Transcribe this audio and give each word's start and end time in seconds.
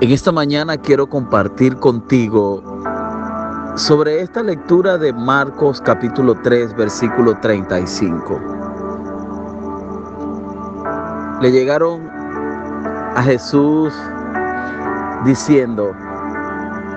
En 0.00 0.10
esta 0.10 0.32
mañana 0.32 0.76
quiero 0.76 1.08
compartir 1.08 1.76
contigo 1.76 2.60
sobre 3.76 4.22
esta 4.22 4.42
lectura 4.42 4.98
de 4.98 5.12
Marcos 5.12 5.80
capítulo 5.80 6.34
3 6.42 6.74
versículo 6.74 7.38
35. 7.38 8.40
Le 11.40 11.52
llegaron 11.52 12.10
a 13.14 13.22
Jesús 13.22 13.94
diciendo, 15.24 15.92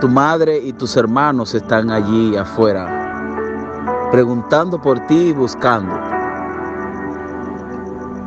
tu 0.00 0.08
madre 0.08 0.58
y 0.58 0.72
tus 0.72 0.96
hermanos 0.96 1.54
están 1.54 1.90
allí 1.90 2.34
afuera, 2.34 4.08
preguntando 4.10 4.80
por 4.80 4.98
ti 5.00 5.28
y 5.28 5.32
buscando. 5.32 5.94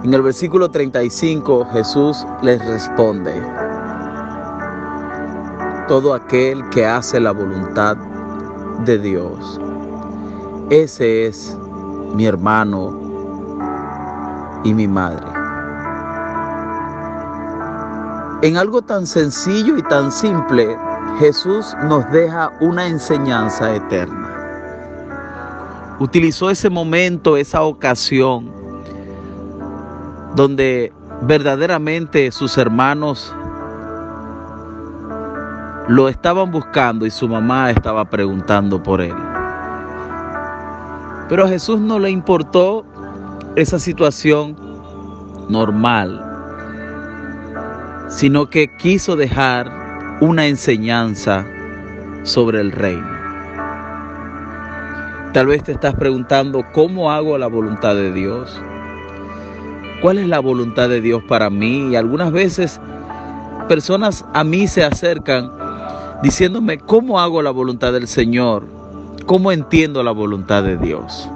En 0.03 0.13
el 0.13 0.21
versículo 0.21 0.69
35 0.69 1.65
Jesús 1.73 2.23
les 2.43 2.63
responde, 2.65 3.33
todo 5.89 6.13
aquel 6.13 6.63
que 6.69 6.85
hace 6.85 7.19
la 7.19 7.31
voluntad 7.31 7.97
de 8.85 8.99
Dios, 8.99 9.59
ese 10.69 11.25
es 11.25 11.57
mi 12.13 12.27
hermano 12.27 12.95
y 14.63 14.71
mi 14.71 14.87
madre. 14.87 15.25
En 18.43 18.55
algo 18.55 18.83
tan 18.83 19.07
sencillo 19.07 19.77
y 19.79 19.81
tan 19.81 20.11
simple, 20.11 20.77
Jesús 21.17 21.75
nos 21.85 22.09
deja 22.11 22.51
una 22.61 22.85
enseñanza 22.85 23.75
eterna. 23.75 24.27
Utilizó 25.99 26.51
ese 26.51 26.69
momento, 26.69 27.35
esa 27.35 27.63
ocasión, 27.63 28.53
donde 30.35 30.93
verdaderamente 31.23 32.31
sus 32.31 32.59
hermanos 32.59 33.35
lo 35.89 36.07
estaban 36.07 36.51
buscando 36.51 37.07
y 37.07 37.09
su 37.09 37.27
mamá 37.27 37.71
estaba 37.71 38.05
preguntando 38.05 38.81
por 38.81 39.01
él. 39.01 39.15
Pero 41.27 41.45
a 41.45 41.47
Jesús 41.47 41.79
no 41.79 41.97
le 41.97 42.11
importó 42.11 42.85
esa 43.55 43.79
situación 43.79 44.55
normal, 45.49 46.23
sino 48.07 48.51
que 48.51 48.67
quiso 48.77 49.15
dejar 49.15 49.67
una 50.21 50.45
enseñanza 50.45 51.43
sobre 52.21 52.61
el 52.61 52.71
reino. 52.71 53.09
Tal 55.33 55.47
vez 55.47 55.63
te 55.63 55.71
estás 55.71 55.95
preguntando, 55.95 56.63
¿cómo 56.71 57.11
hago 57.11 57.35
la 57.39 57.47
voluntad 57.47 57.95
de 57.95 58.13
Dios? 58.13 58.61
¿Cuál 60.03 60.19
es 60.19 60.27
la 60.27 60.39
voluntad 60.39 60.87
de 60.87 61.01
Dios 61.01 61.23
para 61.27 61.49
mí? 61.49 61.89
Y 61.89 61.95
algunas 61.95 62.31
veces 62.31 62.79
personas 63.67 64.23
a 64.35 64.43
mí 64.43 64.67
se 64.67 64.83
acercan 64.83 65.59
diciéndome, 66.21 66.77
¿cómo 66.77 67.19
hago 67.19 67.41
la 67.41 67.51
voluntad 67.51 67.93
del 67.93 68.07
Señor? 68.07 68.65
¿Cómo 69.25 69.51
entiendo 69.51 70.03
la 70.03 70.11
voluntad 70.11 70.63
de 70.63 70.77
Dios? 70.77 71.29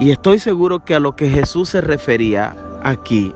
Y 0.00 0.10
estoy 0.10 0.38
seguro 0.38 0.84
que 0.84 0.94
a 0.94 1.00
lo 1.00 1.14
que 1.14 1.28
Jesús 1.28 1.70
se 1.70 1.80
refería 1.80 2.56
aquí 2.82 3.32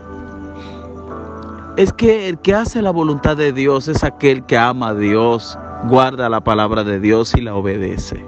es 1.76 1.92
que 1.92 2.28
el 2.28 2.38
que 2.38 2.54
hace 2.54 2.80
la 2.80 2.90
voluntad 2.90 3.36
de 3.36 3.52
Dios 3.52 3.86
es 3.86 4.02
aquel 4.02 4.42
que 4.46 4.56
ama 4.56 4.88
a 4.88 4.94
Dios, 4.94 5.58
guarda 5.84 6.28
la 6.28 6.40
palabra 6.40 6.84
de 6.84 6.98
Dios 6.98 7.34
y 7.36 7.42
la 7.42 7.54
obedece. 7.54 8.24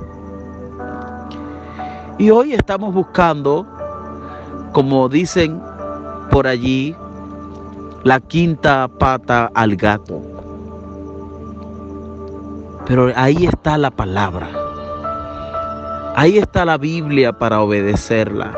Y 2.19 2.31
hoy 2.31 2.53
estamos 2.53 2.93
buscando, 2.93 3.67
como 4.73 5.09
dicen 5.09 5.63
por 6.31 6.47
allí, 6.47 6.95
la 8.05 8.21
quinta 8.21 8.87
pata 8.87 9.51
al 9.55 9.77
gato. 9.77 10.38
Pero 12.89 13.13
ahí 13.17 13.45
está 13.45 13.77
la 13.77 13.91
palabra. 13.91 14.49
Ahí 16.17 16.39
está 16.39 16.65
la 16.65 16.79
Biblia 16.79 17.35
para 17.35 17.61
obedecerla. 17.61 18.51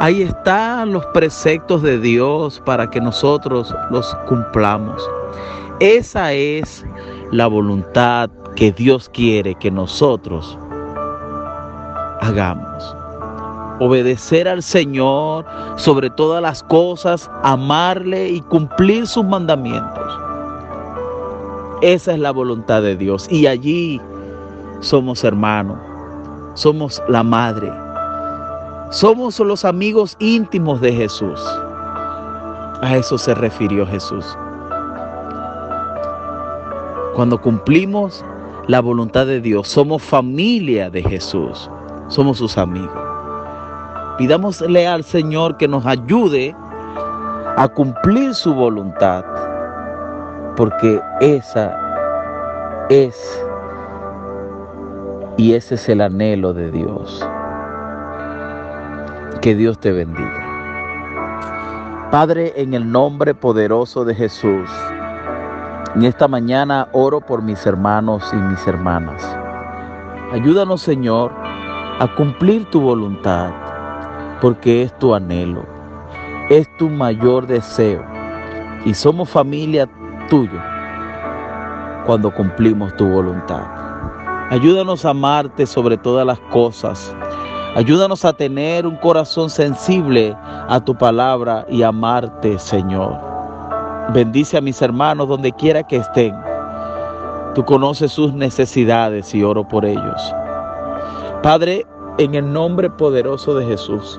Ahí 0.00 0.22
están 0.22 0.92
los 0.92 1.06
preceptos 1.06 1.80
de 1.82 1.98
Dios 1.98 2.60
para 2.66 2.90
que 2.90 3.00
nosotros 3.00 3.72
los 3.90 4.12
cumplamos. 4.26 5.08
Esa 5.78 6.32
es 6.32 6.84
la 7.30 7.46
voluntad 7.46 8.28
que 8.56 8.72
Dios 8.72 9.08
quiere 9.14 9.54
que 9.54 9.70
nosotros 9.70 10.58
hagamos. 12.22 12.96
Obedecer 13.78 14.48
al 14.48 14.64
Señor 14.64 15.46
sobre 15.76 16.10
todas 16.10 16.42
las 16.42 16.64
cosas, 16.64 17.30
amarle 17.44 18.28
y 18.28 18.40
cumplir 18.40 19.06
sus 19.06 19.24
mandamientos. 19.24 20.29
Esa 21.82 22.12
es 22.12 22.18
la 22.18 22.30
voluntad 22.30 22.82
de 22.82 22.96
Dios. 22.96 23.26
Y 23.30 23.46
allí 23.46 24.00
somos 24.80 25.24
hermanos, 25.24 25.78
somos 26.54 27.02
la 27.08 27.22
madre, 27.22 27.72
somos 28.90 29.38
los 29.38 29.64
amigos 29.64 30.16
íntimos 30.18 30.80
de 30.80 30.92
Jesús. 30.92 31.40
A 32.82 32.96
eso 32.96 33.16
se 33.16 33.34
refirió 33.34 33.86
Jesús. 33.86 34.26
Cuando 37.14 37.40
cumplimos 37.40 38.24
la 38.66 38.80
voluntad 38.80 39.26
de 39.26 39.40
Dios, 39.40 39.68
somos 39.68 40.02
familia 40.02 40.90
de 40.90 41.02
Jesús, 41.02 41.70
somos 42.08 42.38
sus 42.38 42.56
amigos. 42.56 42.90
Pidámosle 44.18 44.86
al 44.86 45.02
Señor 45.02 45.56
que 45.56 45.66
nos 45.66 45.84
ayude 45.86 46.54
a 47.56 47.68
cumplir 47.68 48.34
su 48.34 48.54
voluntad, 48.54 49.24
porque 50.60 51.00
esa 51.20 51.74
es 52.90 53.42
y 55.38 55.54
ese 55.54 55.76
es 55.76 55.88
el 55.88 56.02
anhelo 56.02 56.52
de 56.52 56.70
Dios. 56.70 57.26
Que 59.40 59.54
Dios 59.54 59.80
te 59.80 59.90
bendiga. 59.90 62.08
Padre, 62.10 62.52
en 62.56 62.74
el 62.74 62.92
nombre 62.92 63.34
poderoso 63.34 64.04
de 64.04 64.14
Jesús, 64.14 64.68
en 65.94 66.04
esta 66.04 66.28
mañana 66.28 66.88
oro 66.92 67.22
por 67.22 67.40
mis 67.40 67.64
hermanos 67.64 68.22
y 68.30 68.36
mis 68.36 68.66
hermanas. 68.66 69.34
Ayúdanos, 70.30 70.82
Señor, 70.82 71.32
a 72.00 72.14
cumplir 72.18 72.66
tu 72.66 72.82
voluntad, 72.82 73.50
porque 74.42 74.82
es 74.82 74.98
tu 74.98 75.14
anhelo, 75.14 75.64
es 76.50 76.68
tu 76.76 76.90
mayor 76.90 77.46
deseo, 77.46 78.04
y 78.84 78.92
somos 78.92 79.30
familia 79.30 79.88
tuya 80.30 80.64
cuando 82.06 82.32
cumplimos 82.32 82.96
tu 82.96 83.06
voluntad. 83.06 83.62
Ayúdanos 84.48 85.04
a 85.04 85.10
amarte 85.10 85.66
sobre 85.66 85.98
todas 85.98 86.26
las 86.26 86.40
cosas 86.50 87.14
Ayúdanos 87.76 88.24
a 88.24 88.32
tener 88.32 88.84
un 88.84 88.96
corazón 88.96 89.48
sensible 89.48 90.36
a 90.68 90.80
tu 90.84 90.92
palabra 90.92 91.64
y 91.68 91.82
amarte, 91.82 92.58
Señor. 92.58 93.16
Bendice 94.12 94.58
a 94.58 94.60
mis 94.60 94.82
hermanos 94.82 95.28
donde 95.28 95.52
quiera 95.52 95.84
que 95.84 95.98
estén. 95.98 96.34
Tú 97.54 97.64
conoces 97.64 98.10
sus 98.10 98.34
necesidades 98.34 99.32
y 99.36 99.44
oro 99.44 99.66
por 99.66 99.84
ellos. 99.84 100.34
Padre, 101.44 101.86
en 102.18 102.34
el 102.34 102.52
nombre 102.52 102.90
poderoso 102.90 103.54
de 103.54 103.64
Jesús, 103.66 104.18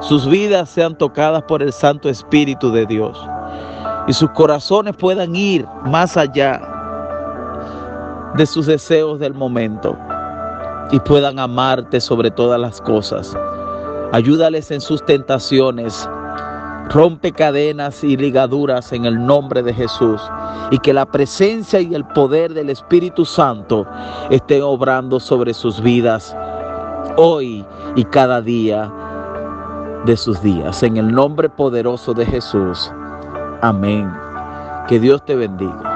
sus 0.00 0.26
vidas 0.26 0.70
sean 0.70 0.96
tocadas 0.96 1.42
por 1.42 1.62
el 1.62 1.72
Santo 1.72 2.08
Espíritu 2.08 2.72
de 2.72 2.86
Dios 2.86 3.28
y 4.06 4.12
sus 4.12 4.30
corazones 4.30 4.94
puedan 4.96 5.34
ir 5.34 5.66
más 5.84 6.16
allá 6.16 6.60
de 8.36 8.46
sus 8.46 8.66
deseos 8.66 9.18
del 9.18 9.34
momento 9.34 9.96
y 10.90 10.98
puedan 11.00 11.38
amarte 11.38 12.00
sobre 12.00 12.30
todas 12.30 12.60
las 12.60 12.80
cosas. 12.80 13.36
Ayúdales 14.12 14.70
en 14.70 14.80
sus 14.80 15.04
tentaciones. 15.04 16.08
Rompe 16.90 17.32
cadenas 17.32 18.04
y 18.04 18.16
ligaduras 18.16 18.92
en 18.92 19.06
el 19.06 19.24
nombre 19.24 19.62
de 19.62 19.72
Jesús 19.72 20.20
y 20.70 20.78
que 20.78 20.92
la 20.92 21.06
presencia 21.06 21.80
y 21.80 21.94
el 21.94 22.04
poder 22.08 22.52
del 22.52 22.68
Espíritu 22.68 23.24
Santo 23.24 23.86
estén 24.28 24.62
obrando 24.62 25.18
sobre 25.18 25.54
sus 25.54 25.80
vidas 25.80 26.36
hoy 27.16 27.64
y 27.96 28.04
cada 28.04 28.42
día 28.42 28.92
de 30.04 30.16
sus 30.16 30.42
días. 30.42 30.82
En 30.82 30.98
el 30.98 31.10
nombre 31.10 31.48
poderoso 31.48 32.12
de 32.12 32.26
Jesús. 32.26 32.92
Amén. 33.64 34.12
Que 34.86 35.00
Dios 35.00 35.24
te 35.24 35.34
bendiga. 35.34 35.93